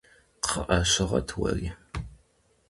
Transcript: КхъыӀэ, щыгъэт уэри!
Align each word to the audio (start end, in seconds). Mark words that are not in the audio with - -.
КхъыӀэ, 0.43 0.79
щыгъэт 0.91 1.29
уэри! 1.39 1.69